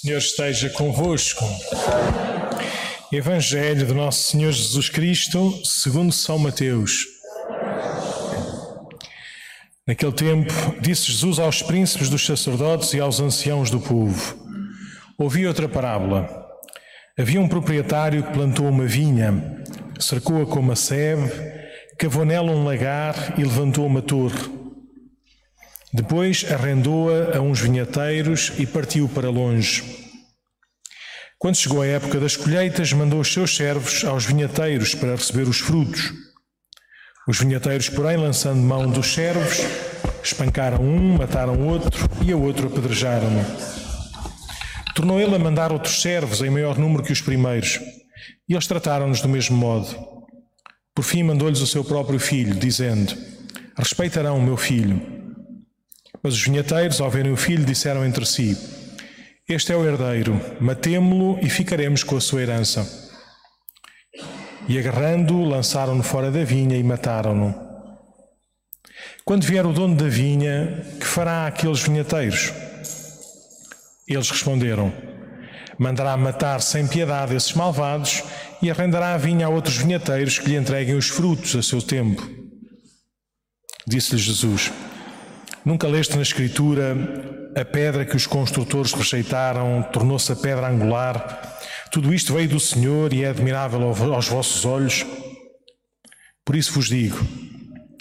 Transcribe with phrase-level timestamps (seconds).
[0.00, 1.44] Senhor esteja convosco.
[3.10, 7.04] Evangelho de Nosso Senhor Jesus Cristo, segundo São Mateus.
[9.84, 14.38] Naquele tempo, disse Jesus aos príncipes dos sacerdotes e aos anciãos do povo:
[15.18, 16.46] Ouvi outra parábola.
[17.18, 19.64] Havia um proprietário que plantou uma vinha,
[19.98, 21.28] cercou-a com uma sebe,
[21.98, 24.57] cavou nela um lagar e levantou uma torre.
[25.92, 29.82] Depois arrendou-a a uns vinhateiros e partiu para longe.
[31.38, 35.60] Quando chegou a época das colheitas, mandou os seus servos aos vinhateiros para receber os
[35.60, 36.12] frutos.
[37.26, 39.60] Os vinhateiros, porém, lançando mão dos servos,
[40.22, 43.44] espancaram um, mataram outro e a outro apedrejaram-no.
[44.94, 47.80] Tornou ele a mandar outros servos em maior número que os primeiros,
[48.48, 49.88] e eles trataram-nos do mesmo modo.
[50.94, 53.14] Por fim, mandou-lhes o seu próprio filho, dizendo:
[53.76, 55.17] Respeitarão o meu filho.
[56.22, 58.56] Mas os vinhateiros, ao verem o filho, disseram entre si:
[59.48, 62.86] Este é o herdeiro, matemo-lo e ficaremos com a sua herança.
[64.68, 67.54] E agarrando-o, lançaram-no fora da vinha e mataram-no.
[69.24, 72.52] Quando vier o dono da vinha, que fará aqueles vinhateiros?
[74.06, 74.92] Eles responderam:
[75.78, 78.22] Mandará matar sem piedade esses malvados
[78.60, 82.28] e arrendará a vinha a outros vinhateiros que lhe entreguem os frutos a seu tempo.
[83.86, 84.72] Disse-lhe Jesus:
[85.68, 86.96] Nunca leste na Escritura
[87.54, 91.58] a pedra que os construtores rejeitaram tornou-se a pedra angular?
[91.92, 95.04] Tudo isto veio do Senhor e é admirável aos vossos olhos?
[96.42, 97.18] Por isso vos digo: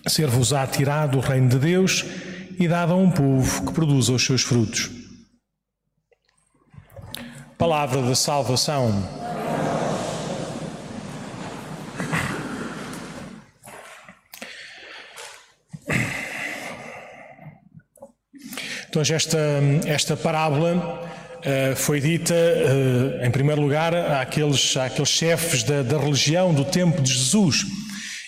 [0.07, 2.05] ser-vos-á tirado o reino de Deus
[2.57, 4.89] e dado a um povo que produza os seus frutos.
[7.57, 9.26] Palavra da salvação.
[18.99, 19.37] Então, esta,
[19.85, 21.03] esta parábola
[21.37, 26.99] uh, foi dita, uh, em primeiro lugar, àqueles, àqueles chefes da, da, religião do tempo
[26.99, 27.63] de Jesus.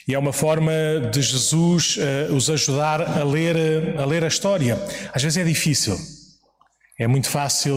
[0.08, 0.72] E é uma forma
[1.12, 4.80] de Jesus uh, os ajudar a ler, a ler a história.
[5.12, 5.98] Às vezes é difícil.
[7.00, 7.76] É muito fácil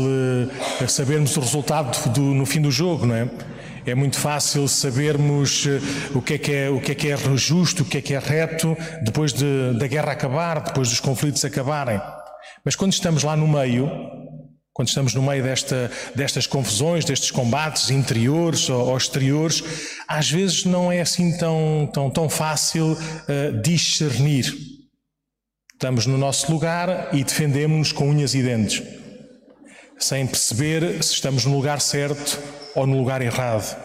[0.87, 3.27] sabermos o resultado do, no fim do jogo, não é?
[3.87, 5.67] É muito fácil sabermos
[6.15, 8.15] o que é que é, o que é, que é justo, o que é que
[8.15, 11.99] é reto, depois de, da guerra acabar, depois dos conflitos acabarem.
[12.65, 13.91] Mas quando estamos lá no meio,
[14.73, 19.63] quando estamos no meio desta, destas confusões, destes combates interiores ou, exteriores,
[20.09, 24.55] às vezes não é assim tão, tão, tão fácil uh, discernir.
[25.73, 28.83] Estamos no nosso lugar e defendemos-nos com unhas e dentes,
[29.99, 32.39] sem perceber se estamos no lugar certo
[32.77, 33.77] ou no lugar errado.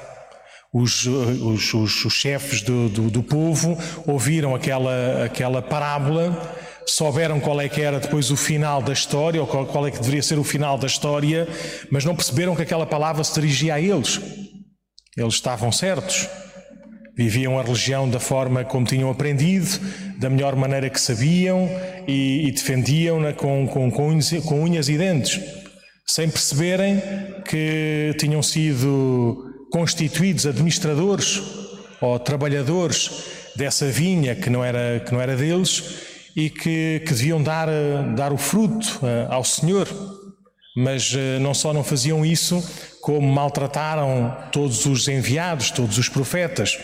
[0.71, 6.55] Os, os, os, os chefes do, do, do povo ouviram aquela, aquela parábola
[6.87, 10.23] souberam qual é que era depois o final da história, ou qual é que deveria
[10.23, 11.47] ser o final da história,
[11.91, 14.19] mas não perceberam que aquela palavra se dirigia a eles.
[15.15, 16.27] Eles estavam certos.
[17.15, 19.67] Viviam a religião da forma como tinham aprendido,
[20.17, 21.67] da melhor maneira que sabiam
[22.07, 25.41] e, e defendiam-na com, com, com, unhas, com unhas e dentes,
[26.05, 27.01] sem perceberem
[27.43, 31.41] que tinham sido constituídos administradores
[31.99, 33.11] ou trabalhadores
[33.55, 36.06] dessa vinha que não era, que não era deles
[36.37, 37.67] e que, que deviam dar,
[38.15, 39.87] dar o fruto uh, ao Senhor.
[40.75, 42.63] Mas uh, não só não faziam isso,
[43.01, 46.77] como maltrataram todos os enviados, todos os profetas,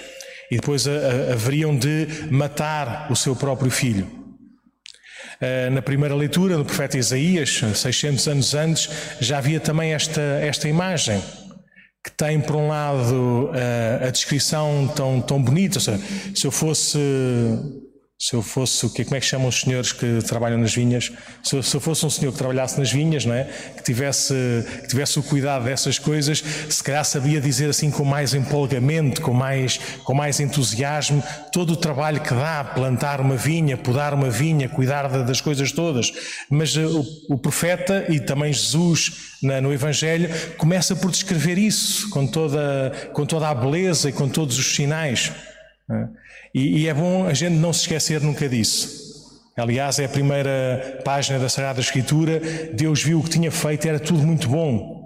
[0.49, 0.89] e depois uh,
[1.31, 4.23] haveriam de matar o seu próprio filho.
[5.73, 11.21] Na primeira leitura do profeta Isaías, 600 anos antes, já havia também esta, esta imagem
[12.01, 13.51] que tem, por um lado,
[14.07, 15.81] a descrição tão, tão bonita.
[15.81, 15.99] Seja,
[16.33, 16.97] se eu fosse
[18.19, 21.11] se eu fosse, que, como é que chamam os senhores que trabalham nas vinhas?
[21.43, 23.49] Se se eu, fosse um senhor que trabalhasse nas vinhas, não é?
[23.75, 24.33] Que tivesse,
[24.81, 29.33] que tivesse o cuidado dessas coisas, se calhar sabia dizer assim com mais empolgamento, com
[29.33, 34.69] mais, com mais entusiasmo, todo o trabalho que dá plantar uma vinha, podar uma vinha,
[34.69, 36.13] cuidar das coisas todas.
[36.49, 42.09] Mas eh, o, o profeta e também Jesus na, no Evangelho começa por descrever isso
[42.09, 45.31] com toda, com toda a beleza e com todos os sinais.
[45.89, 46.07] É?
[46.53, 49.03] E, e é bom a gente não se esquecer nunca disso.
[49.55, 52.39] Aliás, é a primeira página da Sagrada Escritura.
[52.73, 55.03] Deus viu o que tinha feito, era tudo muito bom.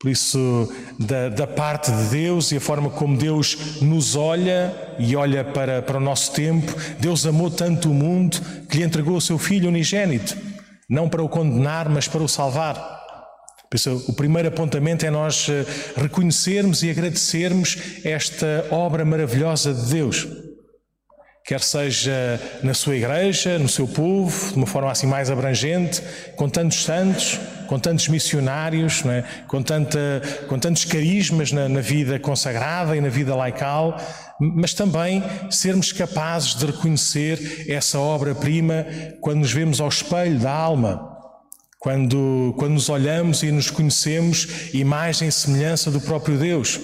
[0.00, 5.16] Por isso, da, da, parte de Deus e a forma como Deus nos olha e
[5.16, 8.36] olha para, para o nosso tempo, Deus amou tanto o mundo
[8.68, 10.36] que lhe entregou o seu Filho unigênito,
[10.90, 13.03] não para o condenar, mas para o salvar.
[14.06, 15.64] O primeiro apontamento é nós eh,
[15.96, 20.28] reconhecermos e agradecermos esta obra maravilhosa de Deus
[21.44, 26.02] quer seja na sua igreja, no seu povo, de uma forma assim mais abrangente,
[26.36, 29.22] com tantos santos, com tantos missionários, é?
[29.46, 33.94] com, tanta, com tantos carismas na, na vida consagrada e na vida laical,
[34.40, 38.86] mas também sermos capazes de reconhecer essa obra-prima
[39.20, 41.13] quando nos vemos ao espelho da alma,
[41.84, 46.80] quando, quando nos olhamos e nos conhecemos imagem e semelhança do próprio Deus,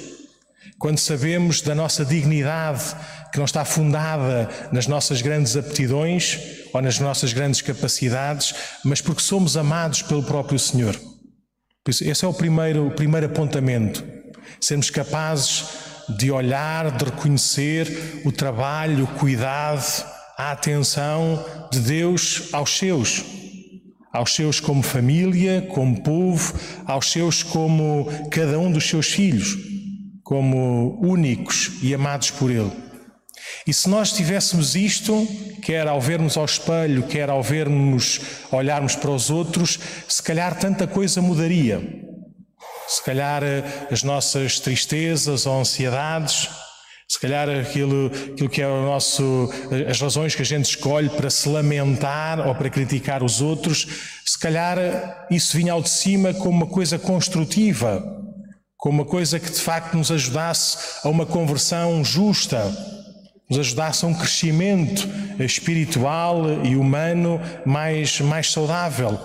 [0.79, 2.95] quando sabemos da nossa dignidade
[3.33, 6.39] que não está fundada nas nossas grandes aptidões
[6.71, 8.55] ou nas nossas grandes capacidades,
[8.85, 10.95] mas porque somos amados pelo próprio Senhor.
[11.89, 14.05] Esse é o primeiro, o primeiro apontamento.
[14.61, 15.65] Sermos capazes
[16.11, 20.05] de olhar, de reconhecer o trabalho, o cuidado,
[20.37, 21.43] a atenção
[21.73, 23.40] de Deus aos seus.
[24.13, 29.57] Aos seus como família, como povo, aos seus como cada um dos seus filhos,
[30.23, 32.73] como únicos e amados por Ele.
[33.67, 35.27] E se nós tivéssemos isto,
[35.63, 38.21] quer ao vermos ao espelho, quer ao vermos,
[38.51, 39.79] olharmos para os outros,
[40.09, 41.81] se calhar tanta coisa mudaria.
[42.89, 46.49] Se calhar eh, as nossas tristezas ou ansiedades,
[47.21, 49.51] se calhar aquilo, aquilo que é o nosso,
[49.87, 53.87] as razões que a gente escolhe para se lamentar ou para criticar os outros,
[54.25, 58.03] se calhar isso vinha ao de cima como uma coisa construtiva,
[58.75, 62.75] como uma coisa que de facto nos ajudasse a uma conversão justa
[63.51, 65.07] nos ajudasse a um crescimento
[65.41, 69.19] espiritual e humano mais, mais saudável.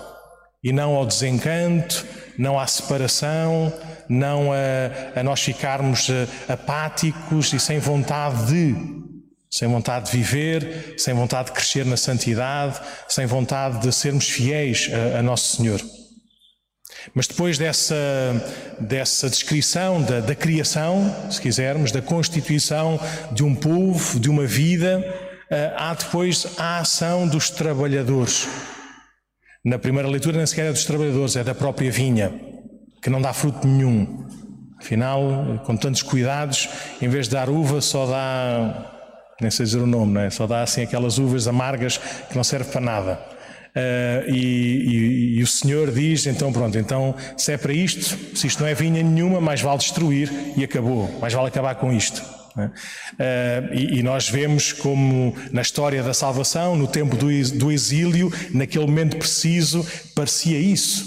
[0.64, 2.04] E não ao desencanto,
[2.36, 3.72] não à separação,
[4.08, 8.76] não a, a nós ficarmos eh, apáticos e sem vontade de,
[9.50, 14.90] sem vontade de viver, sem vontade de crescer na santidade, sem vontade de sermos fiéis
[14.92, 15.80] a, a Nosso Senhor.
[17.14, 17.94] Mas depois dessa,
[18.80, 22.98] dessa descrição da, da, criação, se quisermos, da constituição
[23.32, 25.04] de um povo, de uma vida,
[25.50, 28.48] eh, há depois a ação dos trabalhadores.
[29.64, 32.32] Na primeira leitura, nem sequer é dos trabalhadores, é da própria vinha,
[33.06, 34.26] que não dá fruto nenhum.
[34.80, 36.68] Afinal, com tantos cuidados,
[37.00, 40.28] em vez de dar uva, só dá, nem sei dizer o nome, não é?
[40.28, 43.20] só dá assim aquelas uvas amargas que não servem para nada.
[43.76, 48.48] Uh, e, e, e, o Senhor diz: então, pronto, então, se é para isto, se
[48.48, 52.20] isto não é vinha nenhuma, mais vale destruir e acabou, mais vale acabar com isto.
[52.58, 58.32] Uh, e, e, nós vemos como na história da salvação, no tempo do, do exílio,
[58.52, 61.06] naquele momento preciso, parecia isso.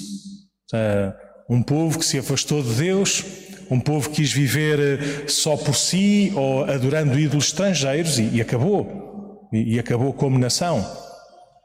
[0.73, 3.23] Uh, um povo que se afastou de Deus,
[3.71, 9.49] um povo que quis viver só por si ou adorando ídolos estrangeiros e, acabou.
[9.51, 10.85] e acabou como nação.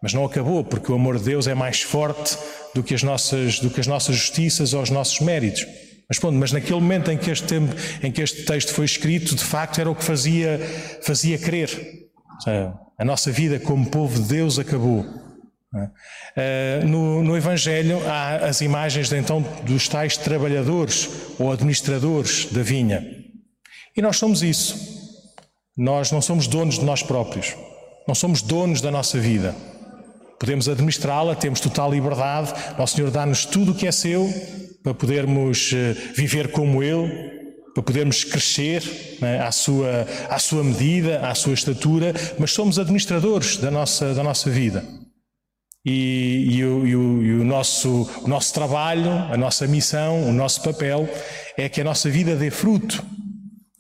[0.03, 2.37] Mas não acabou, porque o amor de Deus é mais forte
[2.75, 5.67] do que as nossas, do que as nossas justiças ou os nossos méritos.
[6.09, 9.35] Mas, pronto, mas naquele momento em que, este tempo, em que este texto foi escrito,
[9.35, 10.61] de facto era o que fazia,
[11.03, 11.71] fazia crer.
[12.99, 15.07] A nossa vida como povo de Deus acabou.
[15.75, 23.05] Uh, no, no, Evangelho há as imagens então dos tais trabalhadores ou administradores da vinha.
[23.97, 24.77] E nós somos isso.
[25.77, 27.57] Nós não somos donos de nós próprios.
[28.07, 29.55] Não somos donos da nossa vida.
[30.39, 32.53] Podemos administrá-la, temos total liberdade.
[32.79, 34.33] Nosso Senhor dá-nos tudo o que é seu
[34.83, 37.09] para podermos eh, viver como Ele,
[37.73, 43.57] para podermos crescer né, à, sua, à sua medida, à sua estatura, mas somos administradores
[43.57, 44.85] da nossa, da nossa vida.
[45.85, 50.33] E, e, o, e, o, e o, nosso, o nosso trabalho, a nossa missão, o
[50.33, 51.07] nosso papel
[51.59, 53.05] é que a nossa vida dê fruto.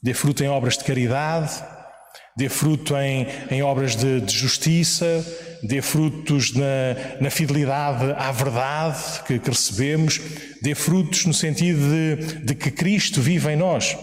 [0.02, 1.50] Dê fruto em obras de caridade,
[2.36, 5.24] dê fruto em, em obras de, de justiça,
[5.62, 10.20] dê frutos na, na fidelidade à verdade que, que, recebemos,
[10.60, 13.96] dê frutos no sentido de, de que Cristo vive em nós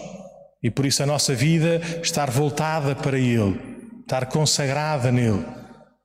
[0.60, 3.60] e por isso a nossa vida estar voltada para Ele,
[4.02, 5.61] estar consagrada nele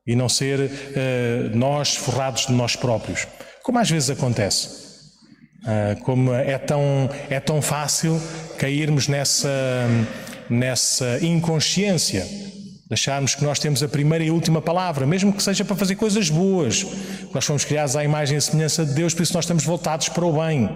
[0.08, 0.70] e não ser uh,
[1.56, 3.28] nós forrados de nós próprios,
[3.62, 4.88] como às vezes acontece.
[5.64, 8.22] Uh, como é tão, é tão fácil
[8.58, 9.50] cairmos nessa,
[10.50, 12.26] nessa inconsciência
[12.90, 16.30] Deixarmos que nós temos a primeira e última palavra, mesmo que seja para fazer coisas
[16.30, 16.86] boas.
[17.34, 20.26] Nós fomos criados à imagem e semelhança de Deus, por isso nós estamos voltados para
[20.26, 20.70] o bem.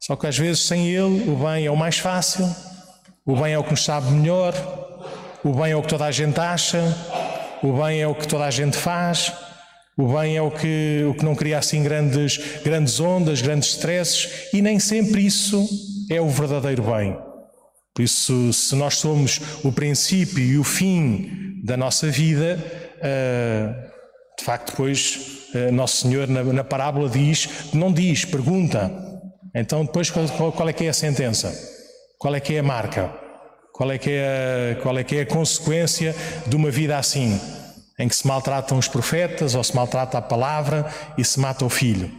[0.00, 2.44] Só que às vezes sem Ele o bem é o mais fácil,
[3.24, 4.52] o bem é o que nos sabe melhor,
[5.44, 6.82] o bem é o que toda a gente acha,
[7.62, 9.32] o bem é o que toda a gente faz,
[9.96, 14.48] o bem é o que, o que não cria assim grandes, grandes ondas, grandes stresses,
[14.52, 15.66] e nem sempre isso
[16.10, 17.16] é o verdadeiro bem.
[17.94, 22.62] Por isso, se nós somos o princípio e o fim da nossa vida,
[23.00, 23.74] eh,
[24.38, 28.92] de facto, depois eh, Nosso Senhor na parábola diz, não diz, pergunta.
[29.54, 31.50] Então, depois, qual é que é a sentença?
[32.18, 33.25] Qual é que é a marca?
[33.76, 36.16] Qual é que é a, qual é, que é a consequência
[36.46, 37.38] de uma vida assim,
[37.98, 41.68] em que se maltratam os profetas ou se maltrata a palavra e se mata o
[41.68, 42.10] filho?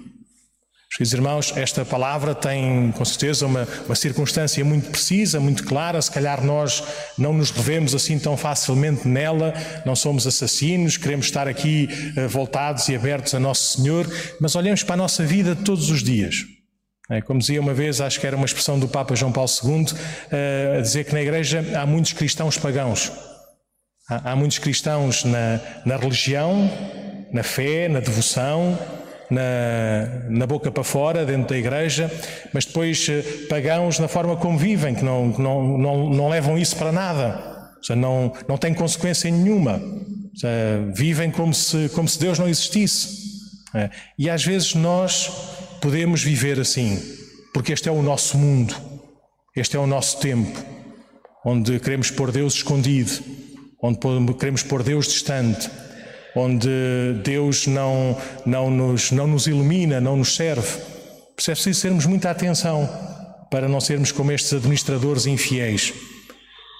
[0.91, 5.99] Queridos irmãos, esta palavra tem com certeza uma, uma, circunstância muito precisa, muito clara.
[5.99, 6.83] Se calhar nós
[7.17, 9.51] não nos revemos assim tão facilmente nela,
[9.83, 14.07] não somos assassinos, queremos estar aqui uh, voltados e abertos a Nosso Senhor,
[14.39, 16.56] mas olhamos para a nossa vida todos os dias.
[17.09, 19.83] É, como dizia uma vez, acho que era uma expressão do Papa João Paulo II,
[19.83, 23.11] uh, a dizer que na Igreja há muitos cristãos pagãos.
[24.09, 26.69] Há, há muitos cristãos na, na religião,
[27.31, 28.77] na fé, na devoção
[29.29, 32.11] na, na boca para fora, dentro da igreja,
[32.53, 36.75] mas depois eh, pagãos na forma como vivem, que não, não, não, não levam isso
[36.75, 39.81] para nada, ou seja, não, não tem consequência nenhuma,
[40.33, 43.27] seja, vivem como se, como se Deus não existisse.
[43.75, 43.89] É.
[44.17, 45.29] E às vezes nós
[45.81, 47.01] podemos viver assim,
[47.53, 48.75] porque este é o nosso mundo,
[49.55, 50.57] este é o nosso tempo,
[51.45, 53.23] onde queremos pôr Deus escondido,
[53.81, 53.99] onde
[54.35, 55.69] queremos pôr Deus distante
[56.37, 56.69] onde
[57.23, 58.15] Deus não,
[58.45, 60.67] não, nos, não nos ilumina, não nos serve.
[61.47, 62.87] É preciso termos muita atenção
[63.49, 65.93] para não sermos como estes administradores infiéis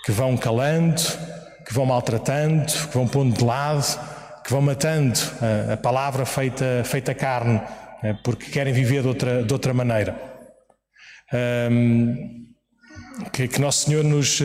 [0.06, 1.02] que vão calando,
[1.66, 4.00] que vão maltratando, que vão pondo de lado,
[4.44, 5.20] que vão matando
[5.70, 7.62] a, a palavra feita, feita carne,
[8.24, 10.16] porque querem viver de outra, de outra maneira.
[11.72, 12.46] Um,
[13.34, 14.40] que, que, Nosso Senhor nos,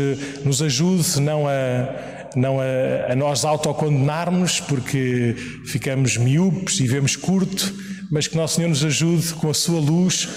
[0.44, 5.34] nos ajude não a não a, a nós autocondenarmos porque
[5.66, 7.74] ficamos miúpes e vemos curto,
[8.10, 10.28] mas que Nosso Senhor nos ajude com a sua luz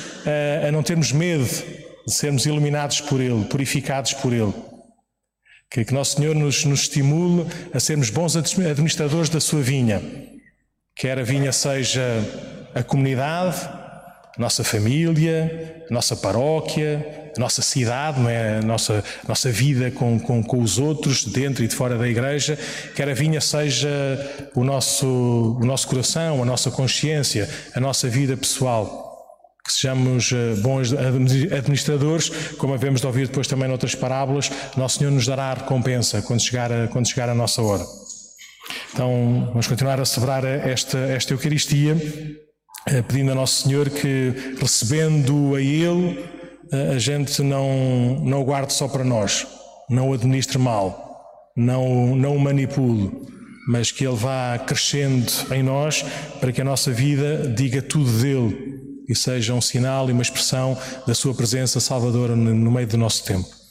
[0.64, 1.46] a, a não termos medo
[2.06, 4.54] de sermos iluminados por Ele, purificados por Ele.
[5.72, 10.02] Que, que Nosso Senhor nos, nos estimule a sermos bons administradores da sua vinha,
[10.96, 12.02] quer a vinha seja
[12.76, 13.58] a comunidade,
[14.38, 18.58] a nossa família, a nossa paróquia, a nossa cidade, não é?
[18.58, 22.08] a nossa, a nossa vida com, com, com os outros, dentro e de fora da
[22.08, 22.60] igreja,
[22.94, 23.90] quer a vinha seja
[24.54, 25.08] o nosso,
[25.62, 29.04] o nosso coração, a nossa consciência, a nossa vida pessoal.
[29.66, 32.30] Que sejamos eh, bons administradores,
[32.60, 36.40] como havemos de ouvir depois também noutras parábolas, Nosso Senhor nos dará a recompensa quando
[36.40, 37.84] chegar a, quando chegar a nossa hora.
[38.94, 41.98] Então, vamos continuar a celebrar esta, esta Eucaristia,
[43.08, 46.24] pedindo a Nosso Senhor que, recebendo a Ele,
[46.94, 49.48] a gente não, não o guarde só para nós,
[49.90, 53.12] não o administre mal, não, não o manipule,
[53.68, 56.04] mas que ele vá crescendo em nós
[56.40, 58.76] para que a nossa vida diga tudo dele
[59.08, 60.78] e seja um sinal e uma expressão
[61.08, 63.65] da sua presença salvadora no meio do nosso tempo.